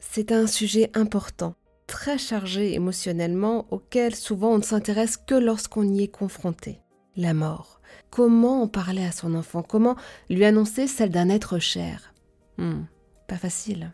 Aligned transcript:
C'est 0.00 0.32
un 0.32 0.46
sujet 0.46 0.90
important, 0.94 1.54
très 1.86 2.18
chargé 2.18 2.74
émotionnellement, 2.74 3.66
auquel 3.70 4.14
souvent 4.14 4.52
on 4.52 4.58
ne 4.58 4.62
s'intéresse 4.62 5.16
que 5.16 5.34
lorsqu'on 5.34 5.84
y 5.84 6.02
est 6.02 6.08
confronté. 6.08 6.80
La 7.16 7.34
mort. 7.34 7.80
Comment 8.10 8.62
en 8.62 8.68
parler 8.68 9.04
à 9.04 9.12
son 9.12 9.34
enfant? 9.34 9.62
Comment 9.62 9.96
lui 10.30 10.44
annoncer 10.44 10.86
celle 10.86 11.10
d'un 11.10 11.28
être 11.28 11.58
cher? 11.58 12.14
Hmm, 12.56 12.84
Pas 13.28 13.36
facile. 13.36 13.92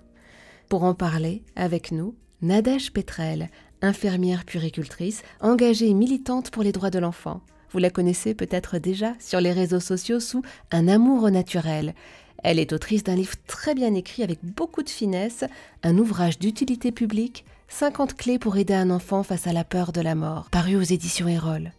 Pour 0.69 0.85
en 0.85 0.95
parler, 0.95 1.43
avec 1.57 1.93
nous, 1.93 2.15
Nadège 2.41 2.93
Petrel, 2.93 3.51
infirmière 3.83 4.45
puricultrice, 4.45 5.23
engagée 5.41 5.89
et 5.89 5.95
militante 5.95 6.51
pour 6.51 6.63
les 6.63 6.73
droits 6.73 6.91
de 6.91 6.99
l'enfant. 6.99 7.41
Vous 7.71 7.79
la 7.79 7.91
connaissez 7.91 8.35
peut-être 8.35 8.79
déjà 8.79 9.15
sur 9.19 9.41
les 9.41 9.53
réseaux 9.53 9.81
sociaux 9.81 10.21
sous 10.21 10.43
Un 10.71 10.89
amour 10.89 11.31
naturel. 11.31 11.95
Elle 12.43 12.59
est 12.59 12.73
autrice 12.73 13.05
d'un 13.05 13.15
livre 13.15 13.35
très 13.47 13.75
bien 13.75 13.95
écrit 13.95 14.23
avec 14.23 14.39
beaucoup 14.43 14.83
de 14.83 14.91
finesse, 14.91 15.45
un 15.83 15.99
ouvrage 15.99 16.39
d'utilité 16.39 16.93
publique, 16.93 17.45
50 17.69 18.15
clés 18.15 18.39
pour 18.39 18.57
aider 18.57 18.75
un 18.75 18.91
enfant 18.91 19.23
face 19.23 19.47
à 19.47 19.53
la 19.53 19.65
peur 19.65 19.93
de 19.93 20.01
la 20.01 20.15
mort, 20.15 20.49
paru 20.51 20.77
aux 20.77 20.83
éditions 20.83 21.29
Erol. 21.29 21.73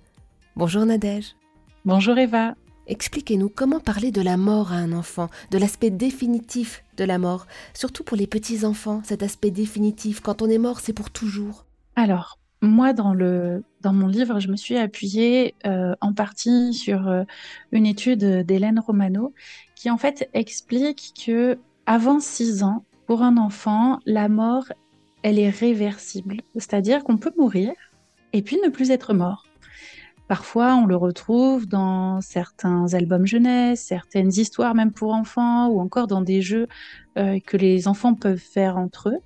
Bonjour 0.56 0.86
Nadège. 0.86 1.36
Bonjour 1.86 2.18
Eva. 2.18 2.56
Expliquez-nous 2.88 3.50
comment 3.50 3.80
parler 3.80 4.12
de 4.12 4.22
la 4.22 4.38
mort 4.38 4.72
à 4.72 4.78
un 4.78 4.94
enfant, 4.94 5.30
de 5.52 5.58
l'aspect 5.58 5.90
définitif 5.90 6.84
de 6.96 7.04
la 7.04 7.18
mort, 7.18 7.46
surtout 7.74 8.04
pour 8.04 8.18
les 8.18 8.28
petits-enfants, 8.28 9.02
cet 9.04 9.24
aspect 9.24 9.52
définitif. 9.52 10.22
Quand 10.22 10.42
on 10.42 10.50
est 10.50 10.58
mort, 10.58 10.80
c'est 10.80 10.94
pour 10.94 11.10
toujours. 11.10 11.66
Alors, 11.96 12.40
moi, 12.62 12.94
dans, 12.94 13.14
le, 13.14 13.64
dans 13.82 13.94
mon 13.94 14.08
livre, 14.08 14.40
je 14.40 14.50
me 14.50 14.56
suis 14.56 14.78
appuyée 14.78 15.56
euh, 15.66 15.94
en 16.02 16.14
partie 16.14 16.74
sur 16.74 17.08
euh, 17.08 17.24
une 17.72 17.86
étude 17.86 18.24
d'Hélène 18.24 18.80
Romano 18.80 19.34
qui 19.76 19.90
en 19.92 19.98
fait 19.98 20.30
explique 20.34 21.14
que 21.26 21.60
avant 21.86 22.20
6 22.20 22.64
ans, 22.64 22.84
pour 23.06 23.22
un 23.22 23.38
enfant, 23.38 24.00
la 24.06 24.28
mort, 24.28 24.66
elle 25.24 25.40
est 25.40 25.50
réversible. 25.50 26.42
C'est-à-dire 26.56 27.04
qu'on 27.04 27.18
peut 27.18 27.32
mourir 27.38 27.72
et 28.34 28.42
puis 28.42 28.58
ne 28.64 28.70
plus 28.70 28.92
être 28.92 29.14
mort. 29.14 29.46
Parfois, 30.28 30.76
on 30.76 30.86
le 30.86 30.98
retrouve 30.98 31.68
dans 31.68 32.20
certains 32.20 32.94
albums 32.94 33.26
jeunesse, 33.26 33.82
certaines 33.82 34.30
histoires 34.30 34.76
même 34.76 34.92
pour 34.92 35.14
enfants, 35.14 35.70
ou 35.70 35.80
encore 35.80 36.08
dans 36.08 36.22
des 36.22 36.42
jeux 36.42 36.68
euh, 37.18 37.40
que 37.40 37.56
les 37.56 37.88
enfants 37.88 38.14
peuvent 38.14 38.38
faire 38.38 38.78
entre 38.78 39.10
eux. 39.10 39.20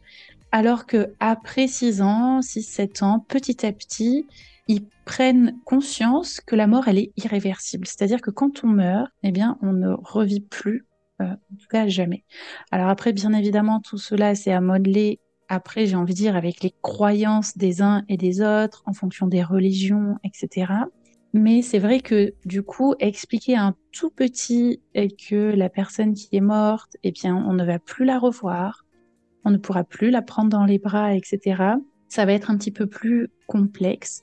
Alors 0.52 0.86
que 0.86 1.14
après 1.20 1.68
6 1.68 2.02
ans, 2.02 2.42
6-7 2.42 3.04
ans, 3.04 3.20
petit 3.20 3.66
à 3.66 3.72
petit, 3.72 4.28
ils 4.68 4.86
prennent 5.06 5.58
conscience 5.66 6.42
que 6.42 6.56
la 6.56 6.68
mort, 6.68 6.88
elle 6.88 6.98
est 6.98 7.12
irréversible. 7.18 7.88
C'est-à-dire 7.88 8.22
que 8.22 8.32
quand 8.32 8.64
on 8.64 8.68
meurt, 8.68 9.12
eh 9.24 9.32
bien, 9.32 9.58
on 9.62 9.74
ne 9.74 9.92
revit 9.92 10.42
plus, 10.42 10.86
euh, 11.22 11.26
en 11.26 11.56
tout 11.56 11.68
cas 11.70 11.88
jamais. 11.88 12.26
Alors 12.72 12.90
après, 12.90 13.14
bien 13.14 13.34
évidemment, 13.34 13.80
tout 13.80 13.98
cela, 13.98 14.36
c'est 14.36 14.52
à 14.52 14.62
modeler 14.62 15.20
après, 15.48 15.86
j'ai 15.86 15.98
envie 15.98 16.14
de 16.14 16.18
dire, 16.18 16.38
avec 16.38 16.64
les 16.64 16.74
croyances 16.82 17.58
des 17.58 17.82
uns 17.82 18.04
et 18.08 18.16
des 18.16 18.42
autres, 18.42 18.84
en 18.86 18.94
fonction 18.94 19.28
des 19.28 19.44
religions, 19.44 20.18
etc. 20.24 20.72
Mais 21.34 21.62
c'est 21.62 21.80
vrai 21.80 22.00
que 22.00 22.34
du 22.46 22.62
coup, 22.64 22.96
expliquer 23.00 23.56
à 23.56 23.66
un 23.66 23.76
tout 23.92 24.10
petit 24.10 24.82
que 25.30 25.54
la 25.54 25.70
personne 25.70 26.14
qui 26.14 26.30
est 26.32 26.42
morte, 26.42 26.96
eh 27.04 27.12
bien, 27.12 27.36
on 27.36 27.54
ne 27.54 27.66
va 27.66 27.80
plus 27.80 28.06
la 28.06 28.18
revoir, 28.18 28.86
on 29.46 29.52
ne 29.52 29.58
pourra 29.58 29.84
plus 29.84 30.10
la 30.10 30.22
prendre 30.22 30.50
dans 30.50 30.66
les 30.66 30.80
bras, 30.80 31.14
etc. 31.14 31.64
Ça 32.08 32.26
va 32.26 32.34
être 32.34 32.52
un 32.52 32.58
petit 32.58 32.72
peu 32.72 32.88
plus 32.88 33.30
complexe. 33.48 34.22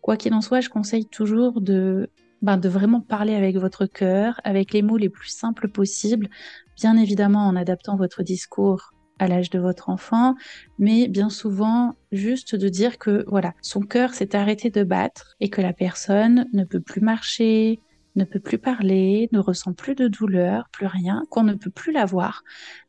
Quoi 0.00 0.16
qu'il 0.16 0.34
en 0.34 0.40
soit, 0.40 0.60
je 0.60 0.68
conseille 0.68 1.06
toujours 1.06 1.60
de, 1.60 2.08
ben, 2.42 2.56
de 2.56 2.68
vraiment 2.68 3.00
parler 3.00 3.34
avec 3.34 3.56
votre 3.56 3.86
cœur, 3.86 4.40
avec 4.44 4.72
les 4.72 4.82
mots 4.82 4.96
les 4.96 5.08
plus 5.08 5.30
simples 5.30 5.68
possibles, 5.68 6.28
bien 6.76 6.96
évidemment 6.96 7.46
en 7.46 7.56
adaptant 7.56 7.96
votre 7.96 8.22
discours 8.22 8.92
à 9.18 9.28
l'âge 9.28 9.50
de 9.50 9.58
votre 9.58 9.88
enfant, 9.88 10.34
mais 10.78 11.08
bien 11.08 11.30
souvent 11.30 11.94
juste 12.12 12.54
de 12.54 12.68
dire 12.68 12.98
que 12.98 13.24
voilà, 13.28 13.54
son 13.62 13.80
cœur 13.80 14.14
s'est 14.14 14.36
arrêté 14.36 14.70
de 14.70 14.84
battre 14.84 15.36
et 15.40 15.48
que 15.48 15.62
la 15.62 15.72
personne 15.72 16.46
ne 16.52 16.64
peut 16.64 16.80
plus 16.80 17.00
marcher, 17.00 17.80
ne 18.16 18.24
peut 18.24 18.40
plus 18.40 18.58
parler, 18.58 19.28
ne 19.32 19.38
ressent 19.38 19.72
plus 19.72 19.94
de 19.94 20.08
douleur, 20.08 20.68
plus 20.72 20.86
rien, 20.86 21.24
qu'on 21.30 21.42
ne 21.42 21.54
peut 21.54 21.70
plus 21.70 21.92
la 21.92 22.04
voir. 22.04 22.42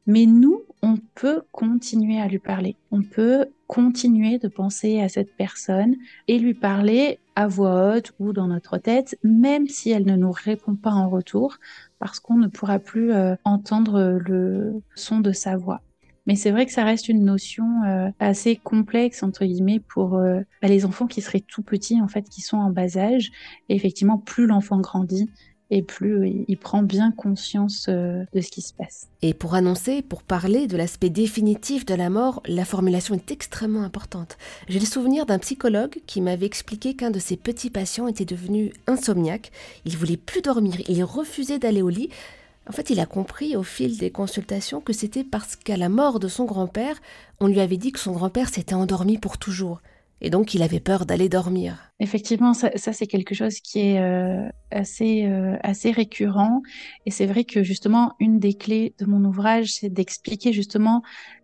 Mais 0.06 0.26
nous, 0.26 0.64
on 0.82 0.98
peut 1.16 1.42
continuer 1.52 2.20
à 2.20 2.28
lui 2.28 2.40
parler. 2.40 2.76
On 2.92 3.04
peut 3.04 3.46
continuer 3.68 4.40
de 4.40 4.48
penser 4.48 5.02
à 5.02 5.10
cette 5.10 5.36
personne 5.36 5.96
et 6.28 6.40
lui 6.40 6.54
parler 6.54 7.20
à 7.36 7.48
voix 7.48 7.96
haute 7.96 8.14
ou 8.20 8.34
dans 8.34 8.48
notre 8.48 8.78
tête, 8.78 9.18
même 9.24 9.68
si 9.68 9.92
elle 9.92 10.06
ne 10.06 10.16
nous 10.16 10.32
répond 10.32 10.76
pas 10.76 10.92
en 10.92 11.10
retour, 11.10 11.58
parce 12.00 12.20
qu'on 12.20 12.38
ne 12.38 12.48
pourra 12.48 12.80
plus 12.80 13.12
euh, 13.12 13.36
entendre 13.44 14.20
le 14.26 14.82
son 14.96 15.20
de 15.20 15.32
sa 15.34 15.58
voix. 15.58 15.82
Mais 16.28 16.36
c'est 16.36 16.52
vrai 16.52 16.66
que 16.66 16.74
ça 16.74 16.84
reste 16.84 17.08
une 17.08 17.24
notion 17.24 17.66
euh, 17.86 18.10
assez 18.20 18.58
complexe, 18.58 19.24
entre 19.24 19.46
guillemets, 19.46 19.80
pour 19.80 20.16
euh, 20.16 20.42
bah, 20.62 20.68
les 20.68 20.86
enfants 20.86 21.08
qui 21.08 21.22
seraient 21.22 21.40
tout 21.40 21.64
petits, 21.64 22.02
en 22.02 22.10
fait, 22.10 22.30
qui 22.30 22.42
sont 22.42 22.58
en 22.58 22.70
bas 22.70 22.98
âge. 22.98 23.32
Et 23.70 23.76
effectivement, 23.76 24.18
plus 24.18 24.46
l'enfant 24.46 24.80
grandit, 24.80 25.30
et 25.70 25.82
plus 25.82 26.18
euh, 26.18 26.46
il 26.48 26.58
prend 26.58 26.84
bien 26.84 27.12
conscience 27.12 27.88
de 27.88 28.42
ce 28.42 28.52
qui 28.52 28.62
se 28.62 28.74
passe. 28.74 29.08
Et 29.22 29.34
pour 29.34 29.56
annoncer, 29.56 30.02
pour 30.02 30.22
parler 30.22 30.68
de 30.68 30.76
l'aspect 30.76 31.10
définitif 31.10 31.86
de 31.86 31.96
la 31.96 32.10
mort, 32.10 32.44
la 32.46 32.66
formulation 32.66 33.16
est 33.16 33.32
extrêmement 33.32 33.84
importante. 33.84 34.38
J'ai 34.68 34.80
le 34.80 34.86
souvenir 34.86 35.26
d'un 35.26 35.40
psychologue 35.40 36.02
qui 36.08 36.20
m'avait 36.20 36.46
expliqué 36.46 36.94
qu'un 36.94 37.12
de 37.12 37.20
ses 37.20 37.38
petits 37.38 37.70
patients 37.70 38.08
était 38.08 38.26
devenu 38.26 38.74
insomniaque. 38.86 39.52
Il 39.86 39.96
voulait 39.96 40.18
plus 40.18 40.42
dormir, 40.42 40.76
il 40.90 41.04
refusait 41.06 41.60
d'aller 41.60 41.82
au 41.82 41.90
lit. 41.90 42.10
En 42.70 42.74
fait, 42.74 42.90
il 42.90 43.00
a 43.00 43.06
compris 43.06 43.56
au 43.56 43.64
fil 43.64 43.98
des 43.98 44.12
consultations 44.12 44.82
que 44.82 44.92
c'était 44.92 45.24
parce 45.24 45.56
qu'à 45.56 45.78
la 45.78 45.88
mort 45.90 46.20
de 46.20 46.28
son 46.28 46.46
grand-père, 46.46 47.00
on 47.40 47.48
lui 47.48 47.62
avait 47.62 47.78
dit 47.78 47.92
que 47.92 48.00
son 48.00 48.12
grand-père 48.12 48.50
s'était 48.50 48.76
endormi 48.76 49.18
pour 49.18 49.38
toujours. 49.38 49.82
Et 50.20 50.30
donc, 50.30 50.54
il 50.54 50.64
avait 50.64 50.80
peur 50.80 51.06
d'aller 51.06 51.30
dormir. 51.30 51.92
Effectivement, 52.00 52.54
ça, 52.54 52.72
c'est 52.76 53.08
quelque 53.08 53.36
chose 53.36 53.60
qui 53.60 53.80
est 53.80 54.00
euh, 54.00 54.50
assez, 54.72 55.26
euh, 55.28 55.56
assez 55.62 55.92
récurrent. 55.92 56.62
Et 57.06 57.12
c'est 57.12 57.28
vrai 57.28 57.44
que 57.44 57.64
justement, 57.64 58.14
une 58.20 58.40
des 58.40 58.56
clés 58.56 58.96
de 59.00 59.06
mon 59.06 59.24
ouvrage, 59.24 59.74
c'est 59.74 59.90
d'expliquer 59.90 60.54
justement 60.54 61.04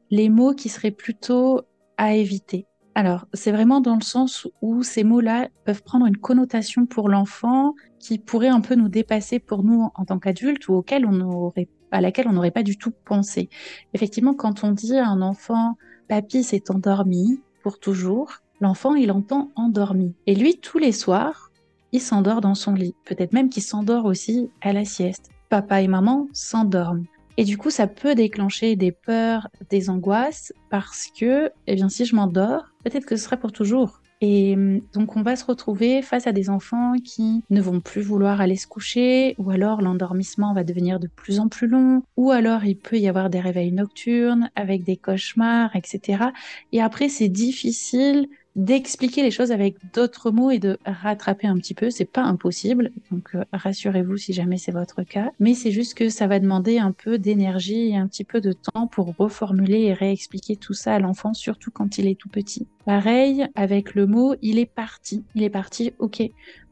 les 0.10 0.30
mots 0.30 0.54
qui 0.54 0.70
seraient 0.70 0.92
plutôt 0.92 1.62
à 1.98 2.16
éviter. 2.16 2.66
Alors, 2.96 3.26
c'est 3.34 3.52
vraiment 3.52 3.82
dans 3.82 3.96
le 3.96 4.04
sens 4.04 4.48
où 4.62 4.84
ces 4.84 5.04
mots-là 5.04 5.50
peuvent 5.66 5.82
prendre 5.82 6.06
une 6.06 6.18
connotation 6.18 6.86
pour 6.86 7.10
l'enfant 7.10 7.74
qui 8.00 8.20
pourrait 8.20 8.50
un 8.50 8.62
peu 8.62 8.76
nous 8.76 8.88
dépasser 8.88 9.40
pour 9.40 9.64
nous 9.64 9.90
en 9.96 10.06
tant 10.06 10.20
qu'adultes 10.20 10.68
ou 10.68 10.76
auquel 10.76 11.06
on 11.08 11.20
aurait, 11.22 11.70
à 11.92 12.02
laquelle 12.02 12.28
on 12.28 12.34
n'aurait 12.34 12.52
pas 12.52 12.62
du 12.62 12.78
tout 12.78 12.92
pensé. 13.06 13.50
Effectivement, 13.94 14.36
quand 14.36 14.64
on 14.64 14.72
dit 14.72 14.98
à 14.98 15.08
un 15.08 15.22
enfant 15.22 15.76
Papy 16.08 16.44
s'est 16.44 16.70
endormi 16.70 17.42
pour 17.64 17.80
toujours, 17.80 18.34
l'enfant 18.60 18.94
il 18.94 19.12
entend 19.12 19.52
endormi. 19.56 20.14
Et 20.28 20.36
lui, 20.36 20.60
tous 20.60 20.78
les 20.78 20.92
soirs, 20.92 21.52
il 21.94 22.02
s'endort 22.02 22.42
dans 22.42 22.56
son 22.56 22.74
lit. 22.74 22.94
Peut-être 23.06 23.34
même 23.34 23.50
qu'il 23.50 23.64
s'endort 23.64 24.06
aussi 24.06 24.50
à 24.62 24.74
la 24.74 24.86
sieste. 24.86 25.32
Papa 25.50 25.82
et 25.82 25.88
maman 25.88 26.28
s'endorment. 26.34 27.06
Et 27.38 27.46
du 27.46 27.58
coup, 27.58 27.72
ça 27.72 27.88
peut 27.88 28.14
déclencher 28.14 28.76
des 28.76 28.92
peurs, 28.92 29.48
des 29.72 29.90
angoisses, 29.90 30.54
parce 30.70 31.08
que, 31.20 31.52
eh 31.66 31.76
bien, 31.76 31.90
si 31.90 32.06
je 32.06 32.16
m'endors, 32.16 32.73
peut-être 32.84 33.06
que 33.06 33.16
ce 33.16 33.24
sera 33.24 33.38
pour 33.38 33.52
toujours. 33.52 34.02
Et 34.22 34.54
hum, 34.54 34.82
donc, 34.94 35.18
on 35.18 35.22
va 35.22 35.36
se 35.36 35.44
retrouver 35.46 36.02
face 36.02 36.28
à 36.28 36.32
des 36.32 36.50
enfants 36.50 36.94
qui 37.04 37.44
ne 37.50 37.62
vont 37.62 37.82
plus 37.82 38.02
vouloir 38.02 38.40
aller 38.40 38.56
se 38.56 38.68
coucher, 38.68 39.36
ou 39.38 39.52
alors 39.52 39.82
l'endormissement 39.82 40.54
va 40.54 40.64
devenir 40.64 41.00
de 41.00 41.08
plus 41.08 41.40
en 41.40 41.50
plus 41.50 41.68
long, 41.68 42.04
ou 42.16 42.32
alors 42.32 42.64
il 42.64 42.78
peut 42.78 42.98
y 42.98 43.08
avoir 43.08 43.30
des 43.30 43.42
réveils 43.42 43.72
nocturnes 43.72 44.50
avec 44.56 44.84
des 44.84 44.98
cauchemars, 44.98 45.76
etc. 45.76 46.26
Et 46.72 46.82
après, 46.82 47.10
c'est 47.10 47.30
difficile 47.30 48.28
d'expliquer 48.56 49.24
les 49.24 49.32
choses 49.32 49.52
avec 49.52 49.76
d'autres 49.94 50.32
mots 50.32 50.52
et 50.52 50.60
de 50.60 50.78
rattraper 50.86 51.48
un 51.48 51.58
petit 51.58 51.74
peu. 51.74 51.90
C'est 51.90 52.06
pas 52.06 52.22
impossible, 52.22 52.92
donc 53.12 53.36
euh, 53.36 53.44
rassurez-vous 53.52 54.18
si 54.18 54.34
jamais 54.34 54.58
c'est 54.58 54.72
votre 54.72 55.04
cas. 55.04 55.32
Mais 55.40 55.54
c'est 55.54 55.72
juste 55.72 55.96
que 55.96 56.10
ça 56.10 56.28
va 56.28 56.40
demander 56.40 56.78
un 56.78 56.92
peu 56.92 57.18
d'énergie 57.18 57.90
et 57.90 57.96
un 57.96 58.08
petit 58.08 58.24
peu 58.24 58.42
de 58.42 58.54
temps 58.54 58.88
pour 58.88 59.16
reformuler 59.16 59.82
et 59.82 59.94
réexpliquer 59.94 60.56
tout 60.56 60.74
ça 60.74 60.96
à 60.96 61.00
l'enfant, 61.00 61.34
surtout 61.34 61.72
quand 61.72 61.98
il 61.98 62.08
est 62.08 62.20
tout 62.20 62.30
petit. 62.30 62.68
Pareil 62.86 63.48
avec 63.56 63.96
le 63.96 64.06
mot 64.08 64.36
il 64.42 64.60
est 64.60 64.66
parti. 64.66 65.24
Il 65.36 65.44
est 65.44 65.50
parti, 65.50 65.94
ok. 66.00 66.22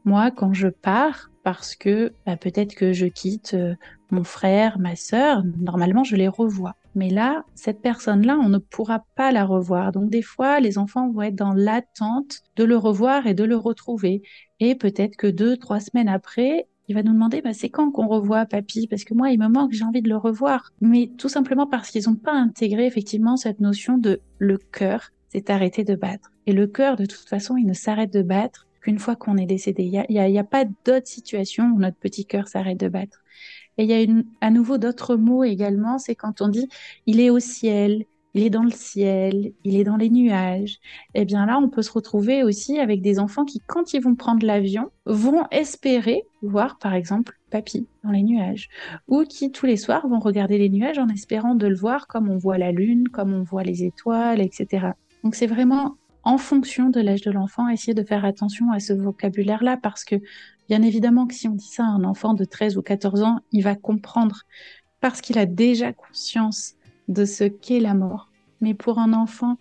Moi, 0.04 0.30
quand 0.30 0.52
je 0.52 0.68
pars, 0.68 1.30
parce 1.42 1.74
que 1.74 2.12
bah, 2.26 2.36
peut-être 2.36 2.74
que 2.74 2.92
je 2.92 3.06
quitte 3.06 3.54
euh, 3.54 3.74
mon 4.10 4.24
frère, 4.24 4.78
ma 4.78 4.96
sœur, 4.96 5.42
normalement 5.58 6.04
je 6.04 6.16
les 6.16 6.28
revois. 6.28 6.74
Mais 6.94 7.08
là, 7.08 7.44
cette 7.54 7.80
personne-là, 7.80 8.38
on 8.38 8.48
ne 8.48 8.58
pourra 8.58 9.04
pas 9.14 9.32
la 9.32 9.44
revoir. 9.44 9.92
Donc 9.92 10.10
des 10.10 10.22
fois, 10.22 10.60
les 10.60 10.78
enfants 10.78 11.10
vont 11.10 11.22
être 11.22 11.34
dans 11.34 11.54
l'attente 11.54 12.42
de 12.56 12.64
le 12.64 12.76
revoir 12.76 13.26
et 13.26 13.34
de 13.34 13.44
le 13.44 13.56
retrouver. 13.56 14.22
Et 14.60 14.74
peut-être 14.74 15.16
que 15.16 15.26
deux, 15.26 15.56
trois 15.56 15.80
semaines 15.80 16.08
après, 16.08 16.68
il 16.88 16.94
va 16.94 17.02
nous 17.02 17.12
demander, 17.12 17.40
bah, 17.40 17.54
c'est 17.54 17.70
quand 17.70 17.90
qu'on 17.90 18.08
revoit 18.08 18.44
papy? 18.44 18.86
Parce 18.86 19.04
que 19.04 19.14
moi, 19.14 19.30
il 19.30 19.38
me 19.38 19.48
manque, 19.48 19.72
j'ai 19.72 19.84
envie 19.84 20.02
de 20.02 20.08
le 20.08 20.16
revoir. 20.16 20.72
Mais 20.80 21.10
tout 21.16 21.28
simplement 21.28 21.66
parce 21.66 21.90
qu'ils 21.90 22.08
n'ont 22.08 22.16
pas 22.16 22.34
intégré 22.34 22.86
effectivement 22.86 23.36
cette 23.36 23.60
notion 23.60 23.98
de 23.98 24.20
le 24.38 24.58
cœur 24.58 25.10
s'est 25.30 25.50
arrêté 25.50 25.84
de 25.84 25.94
battre. 25.94 26.32
Et 26.46 26.52
le 26.52 26.66
cœur, 26.66 26.96
de 26.96 27.06
toute 27.06 27.28
façon, 27.28 27.56
il 27.56 27.66
ne 27.66 27.72
s'arrête 27.72 28.12
de 28.12 28.22
battre 28.22 28.66
qu'une 28.82 28.98
fois 28.98 29.16
qu'on 29.16 29.36
est 29.36 29.46
décédé. 29.46 29.84
Il 29.84 29.90
n'y 30.08 30.38
a, 30.38 30.40
a, 30.40 30.44
pas 30.44 30.64
d'autre 30.84 31.06
situation 31.06 31.64
où 31.66 31.78
notre 31.78 31.96
petit 31.96 32.26
cœur 32.26 32.48
s'arrête 32.48 32.80
de 32.80 32.88
battre. 32.88 33.22
Et 33.78 33.84
il 33.84 33.90
y 33.90 33.94
a 33.94 34.22
à 34.40 34.50
nouveau 34.50 34.78
d'autres 34.78 35.16
mots 35.16 35.44
également, 35.44 35.98
c'est 35.98 36.14
quand 36.14 36.42
on 36.42 36.48
dit 36.48 36.68
il 37.06 37.20
est 37.20 37.30
au 37.30 37.38
ciel, 37.38 38.04
il 38.34 38.44
est 38.44 38.50
dans 38.50 38.62
le 38.62 38.70
ciel, 38.70 39.52
il 39.64 39.76
est 39.76 39.84
dans 39.84 39.96
les 39.96 40.10
nuages. 40.10 40.78
Eh 41.14 41.24
bien 41.24 41.46
là, 41.46 41.58
on 41.58 41.68
peut 41.68 41.82
se 41.82 41.92
retrouver 41.92 42.42
aussi 42.42 42.78
avec 42.78 43.02
des 43.02 43.18
enfants 43.18 43.44
qui, 43.44 43.60
quand 43.66 43.92
ils 43.92 44.02
vont 44.02 44.14
prendre 44.14 44.46
l'avion, 44.46 44.90
vont 45.04 45.44
espérer 45.50 46.24
voir, 46.40 46.78
par 46.78 46.94
exemple, 46.94 47.38
papy 47.50 47.86
dans 48.02 48.10
les 48.10 48.22
nuages, 48.22 48.68
ou 49.08 49.24
qui 49.24 49.52
tous 49.52 49.66
les 49.66 49.76
soirs 49.76 50.08
vont 50.08 50.18
regarder 50.18 50.58
les 50.58 50.70
nuages 50.70 50.98
en 50.98 51.08
espérant 51.08 51.54
de 51.54 51.66
le 51.66 51.76
voir 51.76 52.06
comme 52.06 52.30
on 52.30 52.38
voit 52.38 52.58
la 52.58 52.72
lune, 52.72 53.08
comme 53.08 53.32
on 53.34 53.42
voit 53.42 53.62
les 53.62 53.84
étoiles, 53.84 54.40
etc. 54.40 54.88
Donc 55.22 55.34
c'est 55.34 55.46
vraiment 55.46 55.96
en 56.24 56.38
fonction 56.38 56.88
de 56.88 57.00
l'âge 57.00 57.22
de 57.22 57.30
l'enfant, 57.30 57.68
essayer 57.68 57.94
de 57.94 58.04
faire 58.04 58.24
attention 58.24 58.70
à 58.70 58.80
ce 58.80 58.92
vocabulaire-là, 58.92 59.76
parce 59.76 60.04
que 60.04 60.16
bien 60.72 60.80
évidemment 60.80 61.26
que 61.26 61.34
si 61.34 61.48
on 61.48 61.54
dit 61.54 61.68
ça 61.68 61.84
à 61.84 61.88
un 61.88 62.02
enfant 62.02 62.32
de 62.32 62.46
13 62.46 62.78
ou 62.78 62.82
14 62.82 63.20
ans, 63.24 63.40
il 63.52 63.62
va 63.62 63.74
comprendre, 63.74 64.44
parce 65.00 65.20
qu'il 65.20 65.36
a 65.36 65.44
déjà 65.44 65.92
conscience 65.92 66.76
de 67.08 67.26
ce 67.26 67.44
qu'est 67.44 67.78
la 67.78 67.92
mort. 67.92 68.30
Mais 68.62 68.72
pour 68.72 68.98
un 68.98 69.12
enfant 69.12 69.58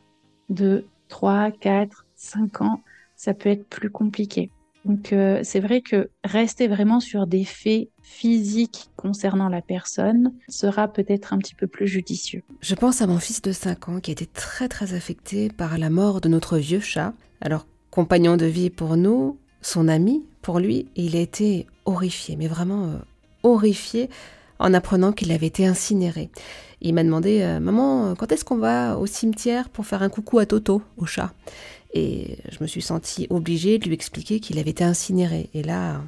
de 0.48 0.86
3, 1.10 1.52
4, 1.52 2.06
5 2.16 2.62
ans, 2.62 2.82
ça 3.18 3.34
peut 3.34 3.50
être 3.50 3.68
plus 3.68 3.90
compliqué. 3.90 4.52
Donc 4.86 5.12
euh, 5.12 5.42
c'est 5.44 5.60
vrai 5.60 5.82
que 5.82 6.10
rester 6.24 6.70
vraiment 6.70 7.02
sur 7.02 7.28
des 7.28 7.44
faits 7.44 7.90
physiques 8.02 8.90
concernant 8.96 9.50
la 9.50 9.62
personne 9.62 10.34
sera 10.48 10.88
peut-être 10.88 11.34
un 11.34 11.40
petit 11.40 11.56
peu 11.56 11.68
plus 11.68 11.88
judicieux. 11.88 12.42
Je 12.62 12.74
pense 12.74 13.02
à 13.02 13.08
mon 13.08 13.20
fils 13.20 13.42
de 13.42 13.52
5 13.52 13.90
ans 13.90 14.00
qui 14.00 14.12
a 14.12 14.14
été 14.14 14.28
très 14.28 14.70
très 14.70 14.94
affecté 14.94 15.50
par 15.50 15.78
la 15.78 15.90
mort 15.90 16.22
de 16.22 16.30
notre 16.30 16.58
vieux 16.58 16.80
chat. 16.80 17.14
Alors 17.42 17.68
compagnon 17.90 18.38
de 18.38 18.46
vie 18.46 18.70
pour 18.70 18.96
nous, 18.96 19.38
son 19.62 19.88
ami 19.88 20.24
pour 20.42 20.60
lui, 20.60 20.88
il 20.96 21.16
a 21.16 21.20
été 21.20 21.68
horrifié, 21.86 22.36
mais 22.36 22.48
vraiment 22.48 22.86
euh, 22.86 22.98
horrifié 23.44 24.10
en 24.60 24.74
apprenant 24.74 25.12
qu'il 25.12 25.32
avait 25.32 25.48
été 25.48 25.66
incinéré. 25.66 26.30
Il 26.82 26.94
m'a 26.94 27.04
demandé 27.04 27.42
euh, 27.42 27.60
Maman, 27.60 28.16
quand 28.16 28.32
est-ce 28.32 28.46
qu'on 28.46 28.58
va 28.58 28.98
au 28.98 29.06
cimetière 29.06 29.70
pour 29.70 29.86
faire 29.86 30.02
un 30.02 30.10
coucou 30.10 30.40
à 30.40 30.46
Toto, 30.46 30.82
au 30.98 31.06
chat? 31.06 31.34
Et 31.94 32.38
je 32.50 32.58
me 32.62 32.68
suis 32.68 32.82
sentie 32.82 33.28
obligée 33.30 33.78
de 33.78 33.86
lui 33.86 33.94
expliquer 33.94 34.40
qu'il 34.40 34.58
avait 34.60 34.72
été 34.72 34.84
incinéré. 34.84 35.50
Et 35.54 35.62
là, 35.62 36.02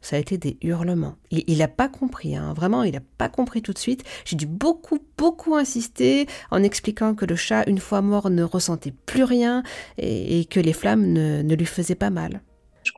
ça 0.00 0.16
a 0.16 0.18
été 0.18 0.38
des 0.38 0.56
hurlements. 0.62 1.16
Il 1.30 1.58
n'a 1.58 1.68
pas 1.68 1.88
compris, 1.88 2.36
hein. 2.36 2.52
vraiment, 2.54 2.82
il 2.82 2.92
n'a 2.92 3.02
pas 3.18 3.28
compris 3.28 3.62
tout 3.62 3.72
de 3.72 3.78
suite. 3.78 4.04
J'ai 4.24 4.36
dû 4.36 4.46
beaucoup, 4.46 4.98
beaucoup 5.16 5.56
insister 5.56 6.26
en 6.50 6.62
expliquant 6.62 7.14
que 7.14 7.24
le 7.24 7.36
chat, 7.36 7.68
une 7.68 7.80
fois 7.80 8.00
mort, 8.00 8.30
ne 8.30 8.42
ressentait 8.42 8.94
plus 9.06 9.24
rien 9.24 9.62
et, 9.98 10.44
que 10.44 10.60
les 10.60 10.72
flammes 10.72 11.12
ne, 11.12 11.54
lui 11.54 11.66
faisaient 11.66 11.94
pas 11.94 12.10
mal. 12.10 12.40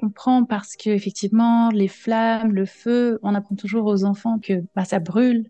Comprends 0.00 0.46
parce 0.46 0.76
que 0.76 0.88
effectivement, 0.88 1.68
les 1.68 1.86
flammes, 1.86 2.54
le 2.54 2.64
feu, 2.64 3.18
on 3.22 3.34
apprend 3.34 3.54
toujours 3.54 3.84
aux 3.84 4.04
enfants 4.04 4.38
que 4.38 4.64
bah, 4.74 4.86
ça 4.86 4.98
brûle 4.98 5.44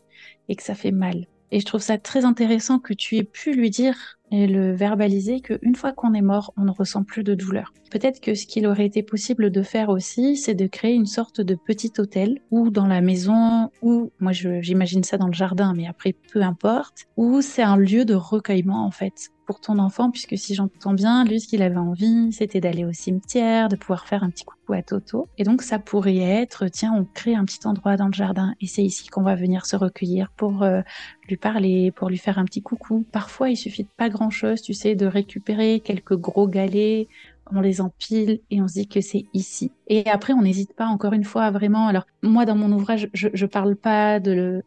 et 0.48 0.56
que 0.56 0.64
ça 0.64 0.74
fait 0.74 0.90
mal. 0.90 1.26
Et 1.52 1.60
je 1.60 1.64
trouve 1.64 1.80
ça 1.80 1.98
très 1.98 2.24
intéressant 2.24 2.80
que 2.80 2.92
tu 2.92 3.16
aies 3.16 3.22
pu 3.22 3.52
lui 3.52 3.70
dire 3.70 4.18
et 4.32 4.48
le 4.48 4.72
verbaliser 4.72 5.40
qu'une 5.40 5.76
fois 5.76 5.92
qu'on 5.92 6.14
est 6.14 6.20
mort, 6.20 6.52
on 6.56 6.62
ne 6.62 6.72
ressent 6.72 7.04
plus 7.04 7.22
de 7.22 7.34
douleur. 7.34 7.72
Peut-être 7.92 8.20
que 8.20 8.34
ce 8.34 8.46
qu'il 8.46 8.66
aurait 8.66 8.86
été 8.86 9.04
possible 9.04 9.50
de 9.50 9.62
faire 9.62 9.88
aussi, 9.88 10.36
c'est 10.36 10.54
de 10.56 10.66
créer 10.66 10.94
une 10.94 11.06
sorte 11.06 11.40
de 11.40 11.54
petit 11.54 11.92
hôtel 11.98 12.40
ou 12.50 12.70
dans 12.70 12.86
la 12.86 13.00
maison 13.00 13.70
ou 13.82 14.10
moi 14.18 14.32
j'imagine 14.32 15.04
ça 15.04 15.16
dans 15.16 15.28
le 15.28 15.32
jardin, 15.32 15.74
mais 15.76 15.86
après 15.86 16.12
peu 16.32 16.42
importe, 16.42 17.06
où 17.16 17.40
c'est 17.40 17.62
un 17.62 17.76
lieu 17.76 18.04
de 18.04 18.14
recueillement 18.14 18.84
en 18.84 18.90
fait 18.90 19.30
ton 19.58 19.78
enfant, 19.78 20.12
puisque 20.12 20.38
si 20.38 20.54
j'entends 20.54 20.92
bien, 20.92 21.24
lui, 21.24 21.40
ce 21.40 21.48
qu'il 21.48 21.62
avait 21.62 21.76
envie, 21.76 22.32
c'était 22.32 22.60
d'aller 22.60 22.84
au 22.84 22.92
cimetière, 22.92 23.68
de 23.68 23.74
pouvoir 23.74 24.06
faire 24.06 24.22
un 24.22 24.30
petit 24.30 24.44
coucou 24.44 24.74
à 24.74 24.82
Toto. 24.82 25.28
Et 25.38 25.42
donc, 25.42 25.62
ça 25.62 25.80
pourrait 25.80 26.18
être, 26.18 26.68
tiens, 26.68 26.94
on 26.96 27.04
crée 27.04 27.34
un 27.34 27.44
petit 27.44 27.66
endroit 27.66 27.96
dans 27.96 28.06
le 28.06 28.12
jardin, 28.12 28.54
et 28.60 28.68
c'est 28.68 28.84
ici 28.84 29.08
qu'on 29.08 29.22
va 29.22 29.34
venir 29.34 29.66
se 29.66 29.74
recueillir 29.74 30.30
pour 30.36 30.62
euh, 30.62 30.82
lui 31.28 31.36
parler, 31.36 31.90
pour 31.90 32.08
lui 32.08 32.18
faire 32.18 32.38
un 32.38 32.44
petit 32.44 32.62
coucou. 32.62 33.04
Parfois, 33.10 33.50
il 33.50 33.56
suffit 33.56 33.82
de 33.82 33.88
pas 33.96 34.08
grand-chose, 34.08 34.62
tu 34.62 34.74
sais, 34.74 34.94
de 34.94 35.06
récupérer 35.06 35.80
quelques 35.80 36.16
gros 36.16 36.46
galets, 36.46 37.08
on 37.52 37.60
les 37.60 37.80
empile 37.80 38.40
et 38.52 38.62
on 38.62 38.68
se 38.68 38.74
dit 38.74 38.86
que 38.86 39.00
c'est 39.00 39.24
ici. 39.34 39.72
Et 39.88 40.06
après, 40.08 40.34
on 40.34 40.42
n'hésite 40.42 40.74
pas, 40.74 40.86
encore 40.86 41.14
une 41.14 41.24
fois, 41.24 41.50
vraiment. 41.50 41.88
Alors, 41.88 42.06
moi, 42.22 42.44
dans 42.44 42.54
mon 42.54 42.70
ouvrage, 42.70 43.08
je, 43.12 43.26
je 43.32 43.46
parle 43.46 43.74
pas 43.74 44.20
de 44.20 44.30
le, 44.30 44.62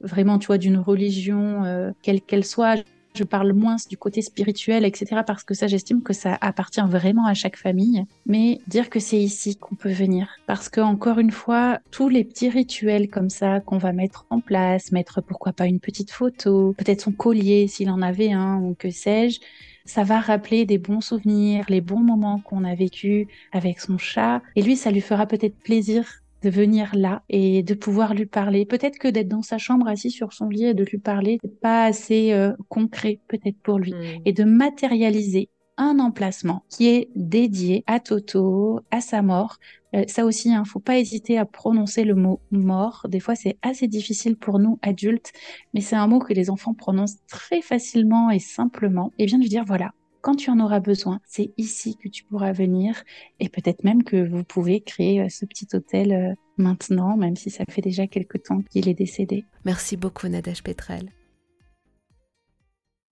vraiment, 0.00 0.38
tu 0.38 0.46
vois, 0.46 0.58
d'une 0.58 0.78
religion, 0.78 1.64
euh, 1.64 1.90
quelle 2.02 2.20
qu'elle 2.20 2.44
soit 2.44 2.84
je 3.16 3.24
parle 3.24 3.52
moins 3.52 3.76
du 3.88 3.96
côté 3.96 4.22
spirituel, 4.22 4.84
etc. 4.84 5.22
Parce 5.26 5.44
que 5.44 5.54
ça, 5.54 5.66
j'estime 5.66 6.02
que 6.02 6.12
ça 6.12 6.38
appartient 6.40 6.80
vraiment 6.86 7.26
à 7.26 7.34
chaque 7.34 7.56
famille. 7.56 8.04
Mais 8.26 8.60
dire 8.66 8.90
que 8.90 9.00
c'est 9.00 9.18
ici 9.18 9.56
qu'on 9.56 9.74
peut 9.74 9.92
venir. 9.92 10.28
Parce 10.46 10.68
que, 10.68 10.80
encore 10.80 11.18
une 11.18 11.30
fois, 11.30 11.80
tous 11.90 12.08
les 12.08 12.24
petits 12.24 12.48
rituels 12.48 13.08
comme 13.08 13.30
ça 13.30 13.60
qu'on 13.60 13.78
va 13.78 13.92
mettre 13.92 14.26
en 14.30 14.40
place, 14.40 14.92
mettre 14.92 15.20
pourquoi 15.20 15.52
pas 15.52 15.66
une 15.66 15.80
petite 15.80 16.10
photo, 16.10 16.74
peut-être 16.78 17.00
son 17.00 17.12
collier 17.12 17.66
s'il 17.68 17.90
en 17.90 18.02
avait 18.02 18.32
un 18.32 18.58
ou 18.60 18.74
que 18.78 18.90
sais-je, 18.90 19.40
ça 19.84 20.02
va 20.02 20.20
rappeler 20.20 20.66
des 20.66 20.78
bons 20.78 21.00
souvenirs, 21.00 21.64
les 21.68 21.80
bons 21.80 22.00
moments 22.00 22.40
qu'on 22.40 22.64
a 22.64 22.74
vécu 22.74 23.28
avec 23.52 23.80
son 23.80 23.98
chat. 23.98 24.42
Et 24.56 24.62
lui, 24.62 24.76
ça 24.76 24.90
lui 24.90 25.00
fera 25.00 25.26
peut-être 25.26 25.56
plaisir 25.56 26.22
de 26.42 26.50
venir 26.50 26.90
là 26.94 27.22
et 27.28 27.62
de 27.62 27.74
pouvoir 27.74 28.14
lui 28.14 28.26
parler. 28.26 28.64
Peut-être 28.64 28.98
que 28.98 29.08
d'être 29.08 29.28
dans 29.28 29.42
sa 29.42 29.58
chambre 29.58 29.88
assis 29.88 30.10
sur 30.10 30.32
son 30.32 30.48
lit 30.48 30.66
et 30.66 30.74
de 30.74 30.84
lui 30.84 30.98
parler, 30.98 31.38
c'est 31.42 31.60
pas 31.60 31.84
assez 31.84 32.32
euh, 32.32 32.52
concret 32.68 33.20
peut-être 33.28 33.58
pour 33.62 33.78
lui. 33.78 33.94
Hmm. 33.94 34.22
Et 34.24 34.32
de 34.32 34.44
matérialiser 34.44 35.48
un 35.78 35.98
emplacement 35.98 36.64
qui 36.68 36.88
est 36.88 37.10
dédié 37.14 37.84
à 37.86 38.00
Toto, 38.00 38.80
à 38.90 39.00
sa 39.00 39.22
mort. 39.22 39.58
Euh, 39.94 40.04
ça 40.08 40.24
aussi, 40.24 40.48
il 40.48 40.54
hein, 40.54 40.64
faut 40.64 40.80
pas 40.80 40.98
hésiter 40.98 41.38
à 41.38 41.44
prononcer 41.44 42.04
le 42.04 42.14
mot 42.14 42.40
mort. 42.50 43.06
Des 43.08 43.20
fois, 43.20 43.34
c'est 43.34 43.58
assez 43.62 43.86
difficile 43.86 44.36
pour 44.36 44.58
nous 44.58 44.78
adultes, 44.82 45.32
mais 45.74 45.80
c'est 45.80 45.96
un 45.96 46.06
mot 46.06 46.18
que 46.18 46.32
les 46.32 46.50
enfants 46.50 46.74
prononcent 46.74 47.18
très 47.28 47.60
facilement 47.60 48.30
et 48.30 48.38
simplement. 48.38 49.12
Et 49.18 49.26
bien 49.26 49.38
de 49.38 49.42
lui 49.42 49.50
dire 49.50 49.64
voilà, 49.66 49.92
quand 50.26 50.34
tu 50.34 50.50
en 50.50 50.58
auras 50.58 50.80
besoin, 50.80 51.20
c'est 51.24 51.52
ici 51.56 51.96
que 51.96 52.08
tu 52.08 52.24
pourras 52.24 52.50
venir 52.50 53.04
et 53.38 53.48
peut-être 53.48 53.84
même 53.84 54.02
que 54.02 54.28
vous 54.28 54.42
pouvez 54.42 54.80
créer 54.80 55.20
euh, 55.20 55.28
ce 55.28 55.46
petit 55.46 55.68
hôtel 55.72 56.12
euh, 56.12 56.34
maintenant, 56.56 57.16
même 57.16 57.36
si 57.36 57.48
ça 57.48 57.62
fait 57.70 57.80
déjà 57.80 58.08
quelque 58.08 58.36
temps 58.36 58.60
qu'il 58.62 58.88
est 58.88 58.94
décédé. 58.94 59.44
Merci 59.64 59.96
beaucoup 59.96 60.26
Nadège 60.26 60.64
Petrel. 60.64 61.12